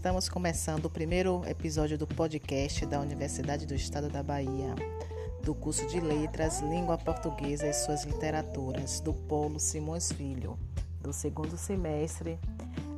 Estamos 0.00 0.30
começando 0.30 0.86
o 0.86 0.90
primeiro 0.90 1.42
episódio 1.46 1.98
do 1.98 2.06
podcast 2.06 2.86
da 2.86 2.98
Universidade 2.98 3.66
do 3.66 3.74
Estado 3.74 4.08
da 4.08 4.22
Bahia, 4.22 4.74
do 5.44 5.54
curso 5.54 5.86
de 5.88 6.00
Letras, 6.00 6.60
Língua 6.60 6.96
Portuguesa 6.96 7.66
e 7.66 7.74
suas 7.74 8.04
Literaturas, 8.04 9.00
do 9.00 9.12
Polo 9.12 9.60
Simões 9.60 10.10
Filho, 10.10 10.58
do 11.02 11.12
segundo 11.12 11.54
semestre, 11.58 12.38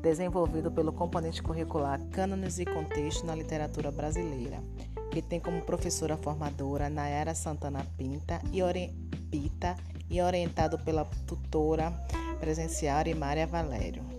desenvolvido 0.00 0.70
pelo 0.70 0.92
componente 0.92 1.42
curricular 1.42 2.00
Cânones 2.12 2.60
e 2.60 2.64
Contexto 2.64 3.26
na 3.26 3.34
Literatura 3.34 3.90
Brasileira, 3.90 4.62
que 5.10 5.20
tem 5.20 5.40
como 5.40 5.60
professora 5.62 6.16
formadora 6.16 6.88
Nayara 6.88 7.34
Santana 7.34 7.84
Pinta 7.98 8.40
e, 8.52 8.62
ori 8.62 8.94
Pita, 9.28 9.74
e 10.08 10.22
orientado 10.22 10.78
pela 10.78 11.04
tutora 11.26 11.90
presenciária 12.38 13.12
Mária 13.16 13.44
Valério. 13.44 14.11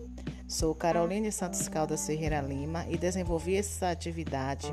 Sou 0.54 0.76
Caroline 0.76 1.32
Santos 1.32 1.68
Caldas 1.68 2.06
Ferreira 2.06 2.40
Lima 2.40 2.86
e 2.88 2.96
desenvolvi 2.96 3.56
essa 3.56 3.90
atividade 3.90 4.72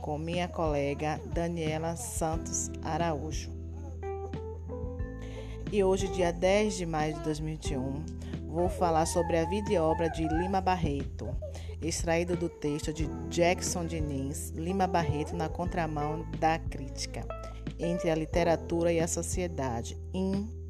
com 0.00 0.16
minha 0.16 0.46
colega 0.46 1.20
Daniela 1.34 1.96
Santos 1.96 2.70
Araújo. 2.80 3.50
E 5.72 5.82
hoje, 5.82 6.06
dia 6.12 6.32
10 6.32 6.76
de 6.76 6.86
maio 6.86 7.14
de 7.14 7.24
2021, 7.24 8.04
vou 8.46 8.68
falar 8.68 9.04
sobre 9.04 9.36
a 9.36 9.44
vida 9.46 9.72
e 9.72 9.78
obra 9.78 10.08
de 10.08 10.28
Lima 10.28 10.60
Barreto, 10.60 11.36
extraído 11.82 12.36
do 12.36 12.48
texto 12.48 12.92
de 12.92 13.08
Jackson 13.28 13.84
Diniz, 13.84 14.50
Lima 14.50 14.86
Barreto 14.86 15.34
na 15.34 15.48
contramão 15.48 16.24
da 16.38 16.56
crítica, 16.56 17.26
entre 17.80 18.12
a 18.12 18.14
literatura 18.14 18.92
e 18.92 19.00
a 19.00 19.08
sociedade, 19.08 19.98
in 20.14 20.65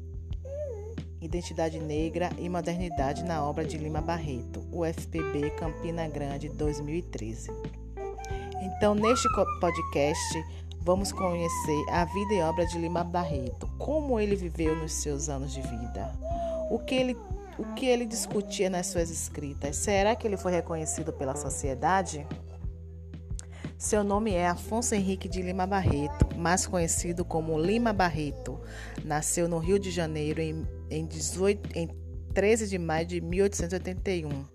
Identidade 1.21 1.79
Negra 1.79 2.29
e 2.37 2.47
Modernidade 2.47 3.23
na 3.23 3.43
obra 3.43 3.65
de 3.65 3.77
Lima 3.77 4.01
Barreto, 4.01 4.63
UFPB 4.71 5.51
Campina 5.57 6.07
Grande 6.07 6.47
2013. 6.49 7.49
Então, 8.61 8.93
neste 8.93 9.27
podcast, 9.59 10.45
vamos 10.79 11.11
conhecer 11.11 11.85
a 11.89 12.05
vida 12.05 12.33
e 12.33 12.41
obra 12.41 12.65
de 12.67 12.77
Lima 12.77 13.03
Barreto, 13.03 13.67
como 13.79 14.19
ele 14.19 14.35
viveu 14.35 14.75
nos 14.75 14.93
seus 14.93 15.27
anos 15.27 15.51
de 15.51 15.61
vida, 15.61 16.13
o 16.69 16.77
que 16.77 16.93
ele, 16.93 17.17
o 17.57 17.73
que 17.73 17.87
ele 17.87 18.05
discutia 18.05 18.69
nas 18.69 18.87
suas 18.87 19.09
escritas. 19.09 19.75
Será 19.75 20.15
que 20.15 20.27
ele 20.27 20.37
foi 20.37 20.51
reconhecido 20.51 21.11
pela 21.11 21.35
sociedade? 21.35 22.27
Seu 23.77 24.03
nome 24.03 24.33
é 24.33 24.47
Afonso 24.47 24.95
Henrique 24.95 25.29
de 25.29 25.41
Lima 25.41 25.67
Barreto, 25.67 26.35
mais 26.35 26.65
conhecido 26.65 27.23
como 27.23 27.59
Lima 27.59 27.93
Barreto. 27.93 28.59
Nasceu 29.05 29.47
no 29.47 29.59
Rio 29.59 29.77
de 29.77 29.91
Janeiro 29.91 30.41
em, 30.41 30.65
em, 30.89 31.05
18, 31.05 31.69
em 31.75 31.87
13 32.33 32.67
de 32.67 32.77
maio 32.77 33.05
de 33.05 33.21
1881. 33.21 34.45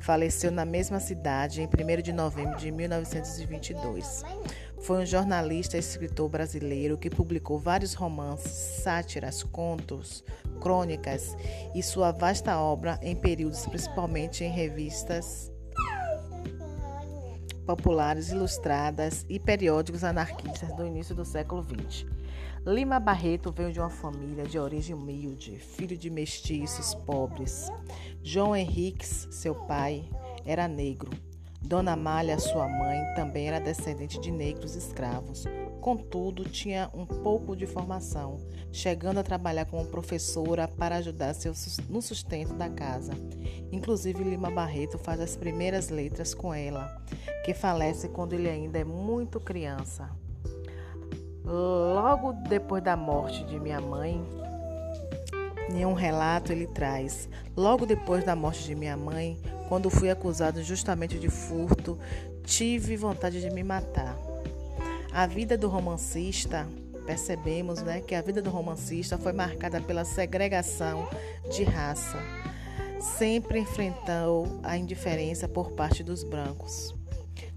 Faleceu 0.00 0.50
na 0.50 0.64
mesma 0.64 1.00
cidade 1.00 1.60
em 1.60 1.66
1 1.66 2.02
de 2.02 2.12
novembro 2.12 2.56
de 2.56 2.70
1922. 2.70 4.22
Foi 4.80 5.02
um 5.02 5.06
jornalista 5.06 5.76
e 5.76 5.80
escritor 5.80 6.28
brasileiro 6.28 6.96
que 6.96 7.10
publicou 7.10 7.58
vários 7.58 7.94
romances, 7.94 8.52
sátiras, 8.82 9.42
contos, 9.42 10.24
crônicas 10.60 11.36
e 11.74 11.82
sua 11.82 12.12
vasta 12.12 12.58
obra 12.58 12.98
em 13.02 13.16
períodos, 13.16 13.66
principalmente 13.66 14.44
em 14.44 14.50
revistas 14.50 15.50
populares 17.66 18.30
ilustradas 18.30 19.26
e 19.28 19.38
periódicos 19.38 20.02
anarquistas 20.02 20.74
do 20.74 20.86
início 20.86 21.14
do 21.14 21.24
século 21.24 21.62
XX. 21.62 22.06
Lima 22.66 23.00
Barreto 23.00 23.50
veio 23.50 23.72
de 23.72 23.80
uma 23.80 23.90
família 23.90 24.44
de 24.44 24.58
origem 24.58 24.94
humilde, 24.94 25.58
filho 25.58 25.96
de 25.96 26.10
mestiços 26.10 26.94
pobres. 26.94 27.70
João 28.22 28.54
Henriques, 28.54 29.26
seu 29.30 29.54
pai, 29.54 30.08
era 30.44 30.68
negro. 30.68 31.10
Dona 31.60 31.96
Malha, 31.96 32.38
sua 32.38 32.68
mãe, 32.68 33.02
também 33.14 33.48
era 33.48 33.58
descendente 33.58 34.20
de 34.20 34.30
negros 34.30 34.76
escravos. 34.76 35.44
Contudo, 35.80 36.44
tinha 36.44 36.90
um 36.94 37.04
pouco 37.04 37.56
de 37.56 37.66
formação, 37.66 38.38
chegando 38.70 39.18
a 39.18 39.22
trabalhar 39.22 39.64
como 39.64 39.86
professora 39.86 40.68
para 40.68 40.96
ajudar 40.96 41.34
seu, 41.34 41.52
no 41.88 42.00
sustento 42.00 42.54
da 42.54 42.68
casa. 42.68 43.12
Inclusive, 43.72 44.22
Lima 44.22 44.50
Barreto 44.50 44.98
faz 44.98 45.20
as 45.20 45.36
primeiras 45.36 45.88
letras 45.88 46.32
com 46.32 46.54
ela, 46.54 47.02
que 47.44 47.52
falece 47.52 48.08
quando 48.08 48.34
ele 48.34 48.48
ainda 48.48 48.78
é 48.78 48.84
muito 48.84 49.40
criança. 49.40 50.10
Logo 51.48 52.34
depois 52.34 52.82
da 52.82 52.94
morte 52.94 53.42
de 53.44 53.58
minha 53.58 53.80
mãe, 53.80 54.22
em 55.70 55.86
um 55.86 55.94
relato 55.94 56.52
ele 56.52 56.66
traz: 56.66 57.26
Logo 57.56 57.86
depois 57.86 58.22
da 58.22 58.36
morte 58.36 58.64
de 58.64 58.74
minha 58.74 58.98
mãe, 58.98 59.40
quando 59.66 59.88
fui 59.88 60.10
acusado 60.10 60.62
justamente 60.62 61.18
de 61.18 61.30
furto, 61.30 61.98
tive 62.44 62.96
vontade 62.96 63.40
de 63.40 63.48
me 63.48 63.62
matar. 63.62 64.14
A 65.10 65.26
vida 65.26 65.56
do 65.56 65.68
romancista, 65.68 66.68
percebemos 67.06 67.82
né, 67.82 68.02
que 68.02 68.14
a 68.14 68.20
vida 68.20 68.42
do 68.42 68.50
romancista 68.50 69.16
foi 69.16 69.32
marcada 69.32 69.80
pela 69.80 70.04
segregação 70.04 71.08
de 71.50 71.64
raça. 71.64 72.18
Sempre 73.00 73.60
enfrentou 73.60 74.60
a 74.62 74.76
indiferença 74.76 75.48
por 75.48 75.72
parte 75.72 76.04
dos 76.04 76.22
brancos. 76.22 76.94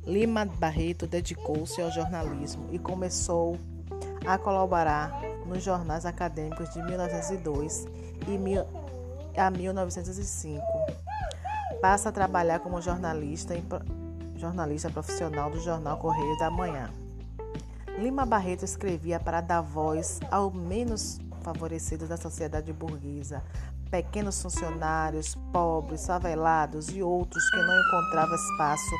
Lima 0.05 0.45
Barreto 0.45 1.05
dedicou-se 1.05 1.81
ao 1.81 1.91
jornalismo 1.91 2.69
e 2.71 2.79
começou 2.79 3.57
a 4.25 4.37
colaborar 4.37 5.11
nos 5.45 5.63
jornais 5.63 6.05
acadêmicos 6.05 6.69
de 6.73 6.81
1902 6.83 7.85
e 8.27 9.39
a 9.39 9.49
1905. 9.49 10.63
Passa 11.81 12.09
a 12.09 12.11
trabalhar 12.11 12.59
como 12.59 12.81
jornalista, 12.81 13.55
jornalista 14.35 14.89
profissional 14.89 15.49
do 15.49 15.59
jornal 15.59 15.97
Correio 15.97 16.37
da 16.37 16.49
Manhã. 16.49 16.89
Lima 17.97 18.25
Barreto 18.25 18.63
escrevia 18.63 19.19
para 19.19 19.41
dar 19.41 19.61
voz 19.61 20.19
aos 20.29 20.53
menos 20.53 21.19
favorecidos 21.41 22.09
da 22.09 22.17
sociedade 22.17 22.71
burguesa, 22.71 23.43
pequenos 23.89 24.41
funcionários, 24.41 25.35
pobres, 25.51 26.05
favelados 26.05 26.89
e 26.89 27.03
outros 27.03 27.43
que 27.49 27.57
não 27.57 27.81
encontravam 27.81 28.35
espaço 28.35 28.95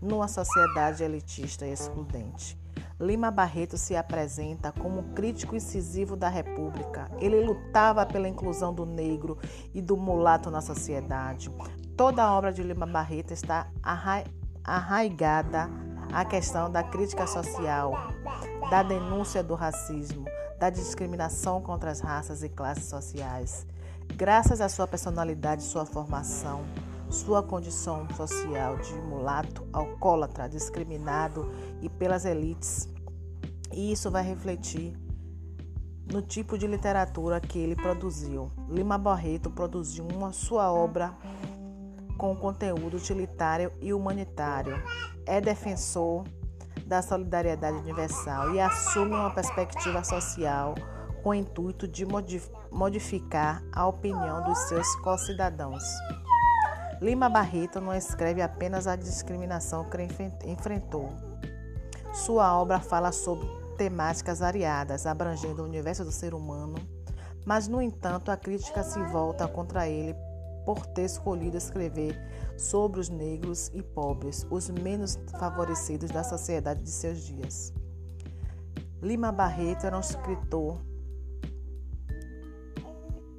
numa 0.00 0.28
sociedade 0.28 1.02
elitista 1.02 1.66
e 1.66 1.72
excludente. 1.72 2.65
Lima 2.98 3.30
Barreto 3.30 3.76
se 3.76 3.94
apresenta 3.94 4.72
como 4.72 5.02
crítico 5.14 5.54
incisivo 5.54 6.16
da 6.16 6.30
República. 6.30 7.10
Ele 7.18 7.44
lutava 7.44 8.06
pela 8.06 8.26
inclusão 8.26 8.72
do 8.72 8.86
negro 8.86 9.36
e 9.74 9.82
do 9.82 9.98
mulato 9.98 10.50
na 10.50 10.62
sociedade. 10.62 11.50
Toda 11.94 12.22
a 12.22 12.32
obra 12.32 12.50
de 12.50 12.62
Lima 12.62 12.86
Barreto 12.86 13.32
está 13.32 13.68
arraigada 14.64 15.68
à 16.10 16.24
questão 16.24 16.70
da 16.70 16.82
crítica 16.82 17.26
social, 17.26 17.92
da 18.70 18.82
denúncia 18.82 19.42
do 19.42 19.54
racismo, 19.54 20.24
da 20.58 20.70
discriminação 20.70 21.60
contra 21.60 21.90
as 21.90 22.00
raças 22.00 22.42
e 22.42 22.48
classes 22.48 22.84
sociais. 22.84 23.66
Graças 24.14 24.60
à 24.62 24.70
sua 24.70 24.86
personalidade 24.86 25.62
e 25.62 25.66
sua 25.66 25.84
formação, 25.84 26.64
sua 27.10 27.42
condição 27.42 28.08
social 28.16 28.76
de 28.78 28.94
mulato, 28.94 29.66
alcoólatra, 29.72 30.48
discriminado 30.48 31.50
e 31.80 31.88
pelas 31.88 32.24
elites. 32.24 32.88
E 33.72 33.92
isso 33.92 34.10
vai 34.10 34.22
refletir 34.22 34.96
no 36.12 36.22
tipo 36.22 36.56
de 36.56 36.66
literatura 36.66 37.40
que 37.40 37.58
ele 37.58 37.74
produziu. 37.74 38.50
Lima 38.68 38.96
Barreto 38.96 39.50
produziu 39.50 40.06
uma 40.06 40.32
sua 40.32 40.72
obra 40.72 41.16
com 42.16 42.34
conteúdo 42.34 42.96
utilitário 42.96 43.72
e 43.80 43.92
humanitário. 43.92 44.82
É 45.26 45.40
defensor 45.40 46.24
da 46.86 47.02
solidariedade 47.02 47.76
universal 47.78 48.54
e 48.54 48.60
assume 48.60 49.14
uma 49.14 49.30
perspectiva 49.30 50.04
social 50.04 50.74
com 51.22 51.30
o 51.30 51.34
intuito 51.34 51.88
de 51.88 52.06
modificar 52.70 53.60
a 53.72 53.86
opinião 53.86 54.44
dos 54.44 54.58
seus 54.68 54.94
co-cidadãos. 55.00 55.82
Lima 57.00 57.28
Barreto 57.28 57.78
não 57.78 57.94
escreve 57.94 58.40
apenas 58.40 58.86
a 58.86 58.96
discriminação 58.96 59.84
que 59.84 59.98
enfrentou. 60.50 61.10
Sua 62.12 62.58
obra 62.58 62.80
fala 62.80 63.12
sobre 63.12 63.46
temáticas 63.76 64.38
variadas, 64.38 65.06
abrangendo 65.06 65.62
o 65.62 65.66
universo 65.66 66.04
do 66.04 66.10
ser 66.10 66.32
humano, 66.32 66.76
mas, 67.44 67.68
no 67.68 67.82
entanto, 67.82 68.30
a 68.30 68.36
crítica 68.36 68.82
se 68.82 68.98
volta 69.04 69.46
contra 69.46 69.86
ele 69.86 70.16
por 70.64 70.86
ter 70.86 71.04
escolhido 71.04 71.58
escrever 71.58 72.18
sobre 72.56 72.98
os 72.98 73.10
negros 73.10 73.70
e 73.74 73.82
pobres, 73.82 74.46
os 74.50 74.70
menos 74.70 75.18
favorecidos 75.38 76.10
da 76.10 76.24
sociedade 76.24 76.82
de 76.82 76.90
seus 76.90 77.18
dias. 77.18 77.74
Lima 79.02 79.30
Barreto 79.30 79.86
era 79.86 79.96
um 79.96 80.00
escritor. 80.00 80.80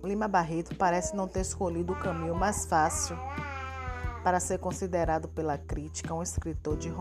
Lima 0.04 0.28
Barreto 0.28 0.76
parece 0.76 1.16
não 1.16 1.28
ter 1.28 1.42
escolhido 1.42 1.92
o 1.92 2.00
caminho 2.00 2.36
mais 2.36 2.66
fácil 2.66 3.18
para 4.28 4.42
ser 4.42 4.60
considerado 4.60 5.30
pela 5.30 5.58
crítica 5.58 6.14
um 6.14 6.22
escritor 6.22 6.76
de 6.76 6.92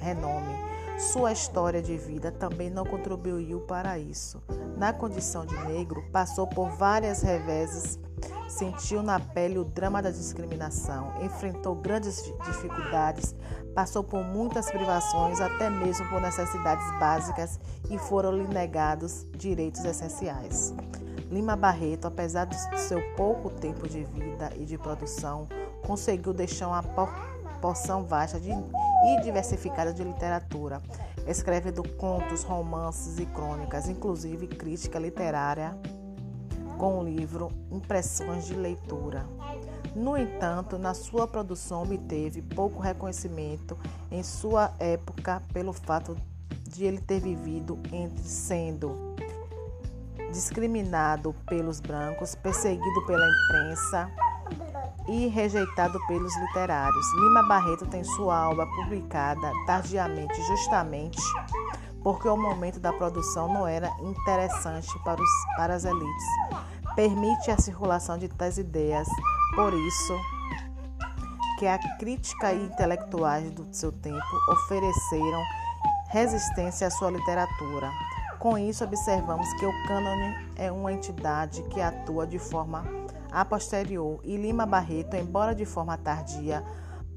renome. 0.00 0.58
Sua 0.98 1.30
história 1.30 1.80
de 1.80 1.96
vida 1.96 2.32
também 2.32 2.68
não 2.68 2.84
contribuiu 2.84 3.60
para 3.60 3.96
isso. 3.96 4.42
Na 4.76 4.92
condição 4.92 5.46
de 5.46 5.56
negro, 5.68 6.04
passou 6.10 6.48
por 6.48 6.70
várias 6.70 7.22
reveses 7.22 8.00
sentiu 8.48 9.02
na 9.02 9.18
pele 9.18 9.58
o 9.58 9.64
drama 9.64 10.00
da 10.00 10.10
discriminação, 10.10 11.12
enfrentou 11.22 11.74
grandes 11.74 12.22
dificuldades, 12.44 13.34
passou 13.74 14.04
por 14.04 14.22
muitas 14.22 14.70
privações, 14.70 15.40
até 15.40 15.68
mesmo 15.68 16.08
por 16.08 16.20
necessidades 16.20 16.86
básicas 16.98 17.58
e 17.90 17.98
foram-lhe 17.98 18.46
negados 18.46 19.26
direitos 19.36 19.84
essenciais. 19.84 20.74
Lima 21.30 21.56
Barreto, 21.56 22.06
apesar 22.06 22.44
de 22.44 22.56
seu 22.78 23.00
pouco 23.16 23.50
tempo 23.50 23.88
de 23.88 24.04
vida 24.04 24.52
e 24.56 24.64
de 24.64 24.78
produção, 24.78 25.48
conseguiu 25.86 26.32
deixar 26.32 26.68
uma 26.68 26.82
porção 27.60 28.04
vasta 28.04 28.40
de, 28.40 28.50
e 28.50 29.20
diversificada 29.22 29.92
de 29.92 30.02
literatura, 30.02 30.82
escrevendo 31.26 31.82
contos, 31.96 32.42
romances 32.42 33.18
e 33.18 33.26
crônicas, 33.26 33.88
inclusive 33.88 34.46
crítica 34.46 34.98
literária 34.98 35.76
com 36.78 36.98
o 36.98 37.04
livro 37.04 37.50
Impressões 37.70 38.44
de 38.46 38.54
Leitura. 38.54 39.26
No 39.94 40.16
entanto, 40.16 40.76
na 40.76 40.92
sua 40.92 41.26
produção 41.26 41.82
obteve 41.82 42.42
pouco 42.42 42.80
reconhecimento 42.80 43.78
em 44.10 44.22
sua 44.22 44.74
época 44.80 45.40
pelo 45.52 45.72
fato 45.72 46.16
de 46.68 46.84
ele 46.84 47.00
ter 47.00 47.20
vivido 47.20 47.78
entre 47.92 48.24
sendo 48.24 49.14
discriminado 50.32 51.32
pelos 51.46 51.78
brancos, 51.78 52.34
perseguido 52.34 53.06
pela 53.06 53.24
imprensa 53.24 54.10
e 55.06 55.26
rejeitado 55.28 55.98
pelos 56.06 56.34
literários. 56.36 57.06
Lima 57.14 57.42
Barreto 57.42 57.86
tem 57.86 58.02
sua 58.04 58.50
obra 58.50 58.66
publicada 58.66 59.52
tardiamente, 59.66 60.42
justamente 60.42 61.20
porque 62.02 62.28
o 62.28 62.36
momento 62.36 62.78
da 62.78 62.92
produção 62.92 63.52
não 63.52 63.66
era 63.66 63.90
interessante 64.00 64.88
para, 65.02 65.20
os, 65.20 65.30
para 65.56 65.74
as 65.74 65.84
elites. 65.84 66.24
Permite 66.94 67.50
a 67.50 67.58
circulação 67.58 68.18
de 68.18 68.28
tais 68.28 68.58
ideias, 68.58 69.08
por 69.54 69.72
isso 69.72 70.14
que 71.58 71.66
a 71.66 71.78
crítica 71.98 72.52
e 72.52 72.64
intelectuais 72.64 73.50
do 73.52 73.66
seu 73.72 73.90
tempo 73.90 74.24
ofereceram 74.50 75.42
resistência 76.10 76.86
à 76.86 76.90
sua 76.90 77.10
literatura. 77.10 77.90
Com 78.38 78.58
isso, 78.58 78.84
observamos 78.84 79.50
que 79.54 79.64
o 79.64 79.86
cânone 79.86 80.50
é 80.56 80.70
uma 80.70 80.92
entidade 80.92 81.62
que 81.64 81.80
atua 81.80 82.26
de 82.26 82.38
forma 82.38 82.84
a 83.34 83.44
posterior 83.44 84.20
e 84.22 84.36
Lima 84.36 84.64
Barreto, 84.64 85.16
embora 85.16 85.54
de 85.54 85.66
forma 85.66 85.96
tardia, 85.98 86.64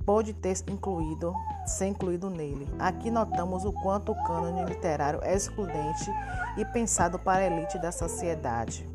pode 0.04 0.34
ter 0.34 0.58
incluído, 0.68 1.34
ser 1.66 1.88
incluído 1.88 2.30
nele. 2.30 2.68
Aqui 2.80 3.12
notamos 3.12 3.66
o 3.66 3.72
quanto 3.72 4.14
o 4.14 4.24
cânone 4.24 4.66
literário 4.66 5.20
é 5.22 5.36
excludente 5.36 6.10
e 6.58 6.66
pensado 6.66 7.20
para 7.20 7.44
a 7.44 7.46
elite 7.46 7.78
da 7.78 7.92
sociedade. 7.92 8.90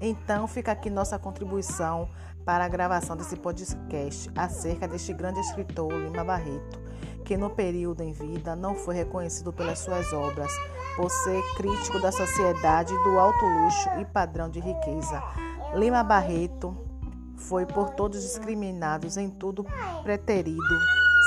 Então, 0.00 0.46
fica 0.46 0.72
aqui 0.72 0.90
nossa 0.90 1.18
contribuição 1.18 2.08
para 2.44 2.64
a 2.64 2.68
gravação 2.68 3.16
desse 3.16 3.36
podcast 3.36 4.30
acerca 4.36 4.88
deste 4.88 5.12
grande 5.12 5.40
escritor 5.40 5.92
Lima 5.92 6.24
Barreto, 6.24 6.80
que 7.24 7.36
no 7.36 7.48
período 7.48 8.02
em 8.02 8.12
vida 8.12 8.56
não 8.56 8.74
foi 8.74 8.96
reconhecido 8.96 9.52
pelas 9.52 9.78
suas 9.78 10.12
obras, 10.12 10.50
por 10.96 11.08
ser 11.08 11.40
crítico 11.56 12.00
da 12.00 12.12
sociedade 12.12 12.92
do 13.04 13.18
alto 13.18 13.44
luxo 13.44 13.88
e 14.00 14.04
padrão 14.04 14.50
de 14.50 14.60
riqueza. 14.60 15.22
Lima 15.74 16.02
Barreto 16.04 16.76
foi 17.36 17.64
por 17.64 17.90
todos 17.90 18.22
discriminados 18.22 19.16
em 19.16 19.30
tudo 19.30 19.64
preterido, 20.02 20.78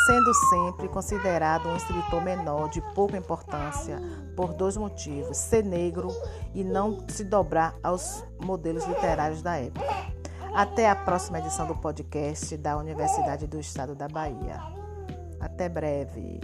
sendo 0.05 0.33
sempre 0.49 0.87
considerado 0.87 1.67
um 1.67 1.75
escritor 1.75 2.21
menor 2.23 2.69
de 2.69 2.79
pouca 2.93 3.17
importância 3.17 3.99
por 4.35 4.53
dois 4.53 4.77
motivos: 4.77 5.35
ser 5.35 5.63
negro 5.63 6.09
e 6.53 6.63
não 6.63 7.03
se 7.07 7.23
dobrar 7.23 7.73
aos 7.81 8.23
modelos 8.39 8.85
literários 8.85 9.41
da 9.41 9.57
época. 9.57 9.85
Até 10.53 10.89
a 10.89 10.95
próxima 10.95 11.39
edição 11.39 11.67
do 11.67 11.75
podcast 11.75 12.55
da 12.55 12.77
Universidade 12.77 13.47
do 13.47 13.59
Estado 13.59 13.95
da 13.95 14.07
Bahia. 14.07 14.61
Até 15.39 15.67
breve. 15.67 16.39